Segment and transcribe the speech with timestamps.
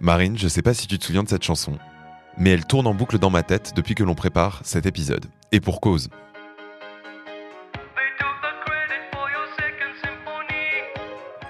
[0.00, 1.78] Marine, je sais pas si tu te souviens de cette chanson,
[2.38, 5.26] mais elle tourne en boucle dans ma tête depuis que l'on prépare cet épisode.
[5.52, 6.08] Et pour cause.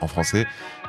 [0.00, 0.46] En français,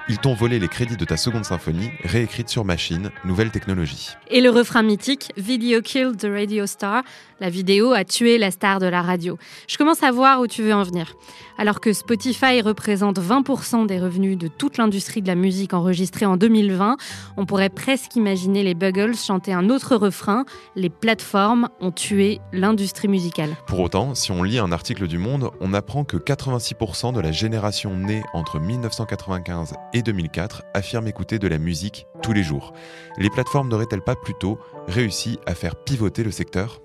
[0.10, 4.10] ils t'ont volé les crédits de ta seconde symphonie, réécrite sur machine, nouvelle technologie.
[4.30, 7.04] Et le refrain mythique, Video killed the radio star,
[7.40, 9.38] la vidéo a tué la star de la radio.
[9.68, 11.16] Je commence à voir où tu veux en venir.
[11.58, 16.38] Alors que Spotify représente 20% des revenus de toute l'industrie de la musique enregistrée en
[16.38, 16.98] 2020,
[17.38, 23.08] on pourrait presque imaginer les Buggles chanter un autre refrain, les plateformes ont tué l'industrie
[23.08, 23.56] musicale.
[23.68, 27.32] Pour autant, si on lit un article du Monde, on apprend que 86% de la
[27.32, 32.74] génération née entre 1995 et 2004 affirme écouter de la musique tous les jours.
[33.18, 36.82] Les plateformes n'auraient-elles pas plutôt réussi à faire pivoter le secteur?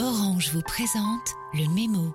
[0.00, 2.14] Orange vous présente le mémo.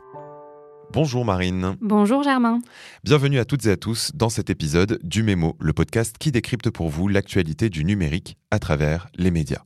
[0.94, 1.75] Bonjour Marine.
[1.81, 2.59] Bonjour Germain.
[3.03, 6.70] Bienvenue à toutes et à tous dans cet épisode du Mémo, le podcast qui décrypte
[6.70, 9.63] pour vous l'actualité du numérique à travers les médias.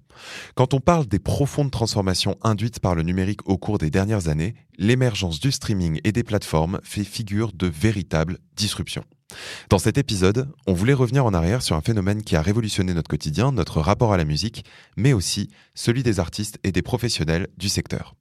[0.55, 4.55] Quand on parle des profondes transformations induites par le numérique au cours des dernières années,
[4.77, 9.03] l'émergence du streaming et des plateformes fait figure de véritable disruption.
[9.69, 13.09] Dans cet épisode, on voulait revenir en arrière sur un phénomène qui a révolutionné notre
[13.09, 14.65] quotidien, notre rapport à la musique,
[14.97, 18.15] mais aussi celui des artistes et des professionnels du secteur.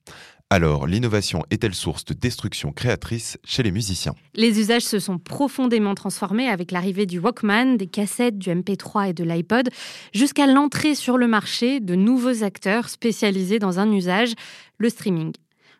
[0.51, 4.15] Alors, l'innovation est-elle source de destruction créatrice chez les musiciens?
[4.35, 9.13] Les usages se sont profondément transformés avec l'arrivée du Walkman, des cassettes, du MP3 et
[9.13, 9.69] de l'iPod,
[10.15, 14.33] jusqu'à l'entrée sur le marché de nouveaux acteurs spécialisés dans un usage,
[14.79, 15.33] le streaming.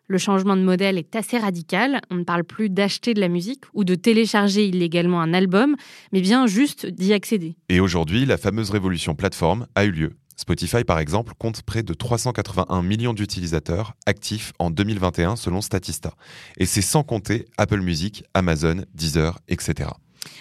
[0.05, 2.01] Le changement de modèle est assez radical.
[2.11, 5.77] On ne parle plus d'acheter de la musique ou de télécharger illégalement un album,
[6.11, 7.55] mais bien juste d'y accéder.
[7.69, 10.11] Et aujourd'hui, la fameuse révolution plateforme a eu lieu.
[10.39, 16.13] Spotify, par exemple, compte près de 381 millions d'utilisateurs actifs en 2021 selon Statista.
[16.55, 19.89] Et c'est sans compter Apple Music, Amazon, Deezer, etc.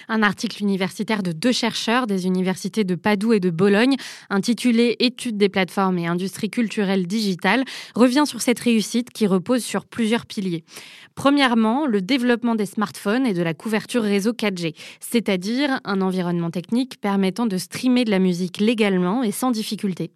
[0.08, 3.96] Un article universitaire de deux chercheurs des universités de Padoue et de Bologne,
[4.30, 9.84] intitulé Études des plateformes et industries culturelles digitales, revient sur cette réussite qui repose sur
[9.84, 10.64] plusieurs piliers.
[11.14, 17.00] Premièrement, le développement des smartphones et de la couverture réseau 4G, c'est-à-dire un environnement technique
[17.00, 20.10] permettant de streamer de la musique légalement et sans difficulté.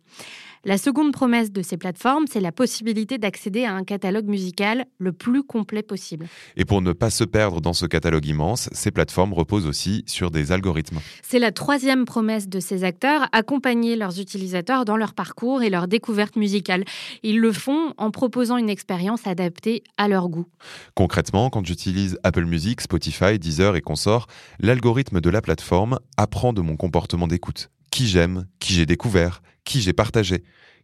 [0.65, 5.11] La seconde promesse de ces plateformes, c'est la possibilité d'accéder à un catalogue musical le
[5.11, 6.29] plus complet possible.
[6.57, 10.31] Et pour ne pas se perdre dans ce catalogue immense, ces plateformes reposent aussi sur
[10.31, 11.01] des algorithmes.
[11.21, 15.89] C'est la troisième promesse de ces acteurs, accompagner leurs utilisateurs dans leur parcours et leur
[15.89, 16.85] découverte musicale.
[17.25, 20.47] Ils le font en proposant une expérience adaptée à leur goût.
[20.95, 24.29] Concrètement, quand j'utilise Apple Music, Spotify, Deezer et consorts,
[24.61, 29.81] l'algorithme de la plateforme apprend de mon comportement d'écoute qui j'aime, qui j'ai découvert, qui
[29.81, 30.43] j'ai partagé,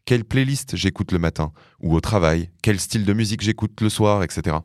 [0.08, 1.52] quelle playlist j'écoute le matin
[1.82, 4.56] ou au travail, quel style de musique j'écoute le soir, etc.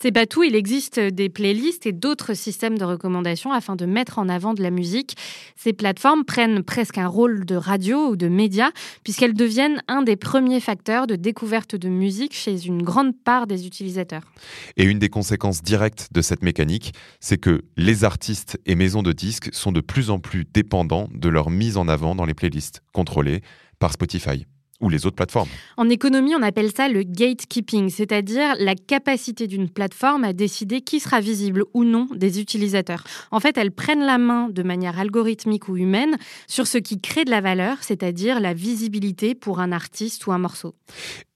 [0.00, 4.18] C'est pas tout, il existe des playlists et d'autres systèmes de recommandation afin de mettre
[4.18, 5.16] en avant de la musique.
[5.54, 8.72] Ces plateformes prennent presque un rôle de radio ou de média
[9.04, 13.68] puisqu'elles deviennent un des premiers facteurs de découverte de musique chez une grande part des
[13.68, 14.32] utilisateurs.
[14.76, 19.12] Et une des conséquences directes de cette mécanique, c'est que les artistes et maisons de
[19.12, 22.82] disques sont de plus en plus dépendants de leur mise en avant dans les playlists
[22.92, 23.42] contrôlées
[23.78, 24.44] par Spotify
[24.82, 25.48] ou les autres plateformes.
[25.78, 31.00] En économie, on appelle ça le gatekeeping, c'est-à-dire la capacité d'une plateforme à décider qui
[31.00, 33.04] sera visible ou non des utilisateurs.
[33.30, 36.16] En fait, elles prennent la main de manière algorithmique ou humaine
[36.46, 40.38] sur ce qui crée de la valeur, c'est-à-dire la visibilité pour un artiste ou un
[40.38, 40.74] morceau.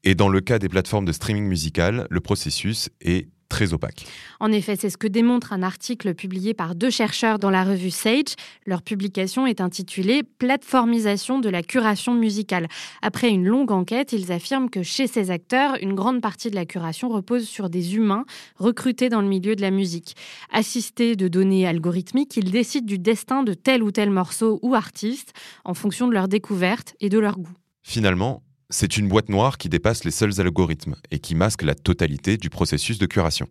[0.05, 4.07] Et dans le cas des plateformes de streaming musical, le processus est très opaque.
[4.41, 7.91] En effet, c'est ce que démontre un article publié par deux chercheurs dans la revue
[7.91, 8.35] Sage.
[8.67, 12.69] Leur publication est intitulée Plateformisation de la curation musicale.
[13.03, 16.67] Après une longue enquête, ils affirment que chez ces acteurs, une grande partie de la
[16.67, 18.25] curation repose sur des humains
[18.57, 20.17] recrutés dans le milieu de la musique.
[20.53, 25.33] Assistés de données algorithmiques, ils décident du destin de tel ou tel morceau ou artiste
[25.65, 27.55] en fonction de leur découverte et de leur goût.
[27.83, 32.37] Finalement, c'est une boîte noire qui dépasse les seuls algorithmes et qui masque la totalité
[32.37, 33.49] du processus de curation.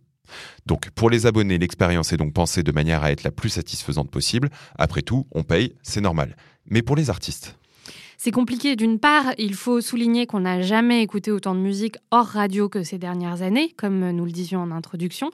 [0.65, 4.09] Donc pour les abonnés, l'expérience est donc pensée de manière à être la plus satisfaisante
[4.09, 4.49] possible.
[4.77, 6.35] Après tout, on paye, c'est normal.
[6.65, 7.57] Mais pour les artistes
[8.17, 8.75] c'est compliqué.
[8.75, 12.83] D'une part, il faut souligner qu'on n'a jamais écouté autant de musique hors radio que
[12.83, 15.31] ces dernières années, comme nous le disions en introduction.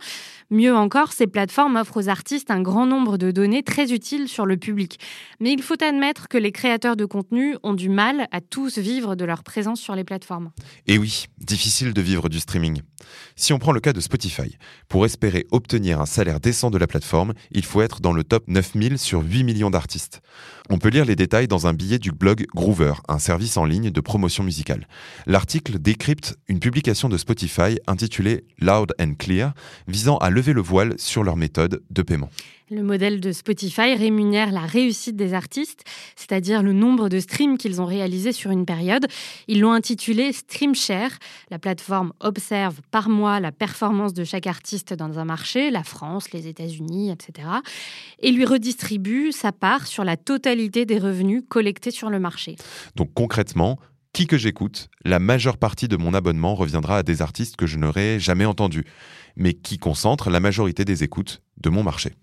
[0.49, 4.45] Mieux encore, ces plateformes offrent aux artistes un grand nombre de données très utiles sur
[4.45, 4.99] le public.
[5.39, 9.15] Mais il faut admettre que les créateurs de contenu ont du mal à tous vivre
[9.15, 10.51] de leur présence sur les plateformes.
[10.87, 12.81] Et oui, difficile de vivre du streaming.
[13.35, 14.57] Si on prend le cas de Spotify,
[14.87, 18.43] pour espérer obtenir un salaire décent de la plateforme, il faut être dans le top
[18.47, 20.21] 9000 sur 8 millions d'artistes.
[20.69, 22.45] On peut lire les détails dans un billet du blog
[23.07, 24.87] Un service en ligne de promotion musicale.
[25.25, 29.53] L'article décrypte une publication de Spotify intitulée Loud and Clear,
[29.87, 32.29] visant à lever le voile sur leur méthode de paiement.
[32.71, 35.83] Le modèle de Spotify rémunère la réussite des artistes,
[36.15, 39.07] c'est-à-dire le nombre de streams qu'ils ont réalisés sur une période.
[39.49, 41.11] Ils l'ont intitulé StreamShare.
[41.49, 46.31] La plateforme observe par mois la performance de chaque artiste dans un marché, la France,
[46.31, 47.49] les États-Unis, etc.,
[48.19, 52.55] et lui redistribue sa part sur la totalité des revenus collectés sur le marché.
[52.95, 53.79] Donc concrètement,
[54.13, 57.77] qui que j'écoute, la majeure partie de mon abonnement reviendra à des artistes que je
[57.77, 58.85] n'aurais jamais entendus,
[59.35, 62.13] mais qui concentrent la majorité des écoutes de mon marché.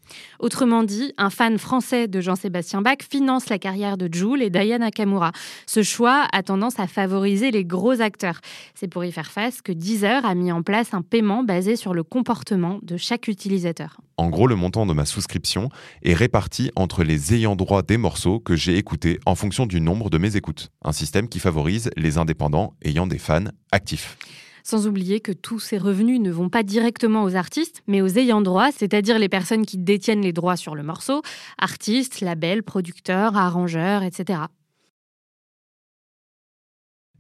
[0.41, 4.87] Autrement dit, un fan français de Jean-Sébastien Bach finance la carrière de Jules et Diana
[4.87, 5.33] Nakamura.
[5.67, 8.41] Ce choix a tendance à favoriser les gros acteurs.
[8.75, 11.95] C'est pour y faire face que Deezer a mis en place un paiement basé sur
[11.95, 14.01] le comportement de chaque utilisateur.
[14.17, 15.69] En gros, le montant de ma souscription
[16.03, 20.11] est réparti entre les ayants droit des morceaux que j'ai écoutés en fonction du nombre
[20.11, 20.71] de mes écoutes.
[20.83, 24.17] Un système qui favorise les indépendants ayant des fans actifs.
[24.63, 28.41] Sans oublier que tous ces revenus ne vont pas directement aux artistes, mais aux ayants
[28.41, 31.23] droit, c'est-à-dire les personnes qui détiennent les droits sur le morceau,
[31.59, 34.41] artistes, labels, producteurs, arrangeurs, etc.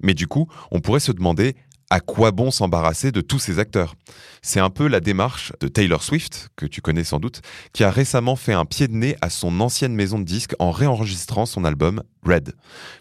[0.01, 1.57] Mais du coup, on pourrait se demander
[1.91, 3.95] à quoi bon s'embarrasser de tous ces acteurs
[4.43, 7.41] C'est un peu la démarche de Taylor Swift, que tu connais sans doute,
[7.73, 10.71] qui a récemment fait un pied de nez à son ancienne maison de disques en
[10.71, 12.55] réenregistrant son album Red.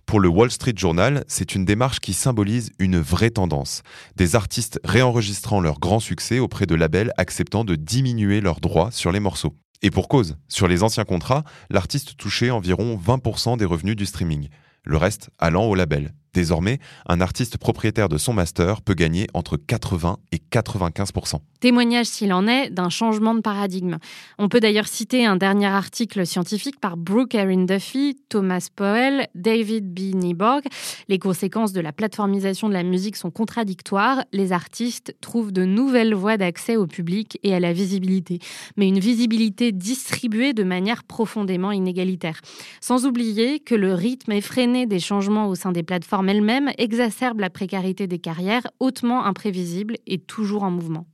[0.05, 3.81] Pour le Wall Street Journal, c'est une démarche qui symbolise une vraie tendance.
[4.15, 9.11] Des artistes réenregistrant leur grand succès auprès de labels acceptant de diminuer leurs droits sur
[9.11, 9.53] les morceaux.
[9.81, 14.47] Et pour cause, sur les anciens contrats, l'artiste touchait environ 20% des revenus du streaming,
[14.83, 16.13] le reste allant au label.
[16.37, 22.31] Désormais, un artiste propriétaire de son master peut gagner entre 80 et 95% Témoignage, s'il
[22.31, 23.97] en est, d'un changement de paradigme.
[24.37, 29.91] On peut d'ailleurs citer un dernier article scientifique par Brooke Erin Duffy, Thomas Powell, David
[29.91, 30.13] B.
[30.13, 30.61] Nieborg.
[31.07, 34.23] Les conséquences de la plateformisation de la musique sont contradictoires.
[34.31, 38.37] Les artistes trouvent de nouvelles voies d'accès au public et à la visibilité,
[38.75, 42.41] mais une visibilité distribuée de manière profondément inégalitaire.
[42.79, 47.49] Sans oublier que le rythme effréné des changements au sein des plateformes elle-même exacerbe la
[47.49, 51.07] précarité des carrières, hautement imprévisibles et toujours en mouvement.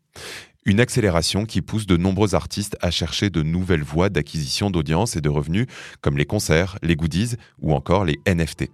[0.65, 5.21] Une accélération qui pousse de nombreux artistes à chercher de nouvelles voies d'acquisition d'audience et
[5.21, 5.67] de revenus,
[5.99, 8.69] comme les concerts, les goodies ou encore les NFT.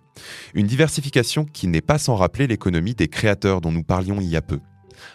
[0.53, 4.35] Une diversification qui n'est pas sans rappeler l'économie des créateurs dont nous parlions il y
[4.35, 4.59] a peu.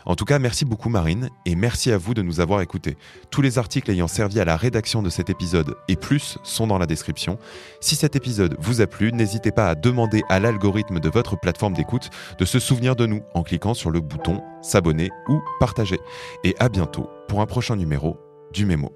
[0.06, 2.96] En tout cas, merci beaucoup Marine et merci à vous de nous avoir écoutés.
[3.30, 6.78] Tous les articles ayant servi à la rédaction de cet épisode et plus sont dans
[6.78, 7.38] la description.
[7.80, 11.74] Si cet épisode vous a plu, n'hésitez pas à demander à l'algorithme de votre plateforme
[11.74, 15.98] d'écoute de se souvenir de nous en cliquant sur le bouton s'abonner ou partager.
[16.44, 18.18] Et à bientôt pour un prochain numéro
[18.52, 18.92] du Mémo.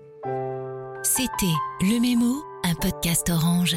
[1.03, 3.77] C'était Le Mémo, un podcast orange.